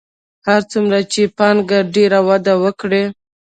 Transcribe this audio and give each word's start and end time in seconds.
هر 0.47 0.61
څومره 0.71 0.99
چې 1.11 1.21
پانګه 1.37 1.79
ډېره 1.95 2.19
وده 2.27 2.53
وکړي 2.63 3.03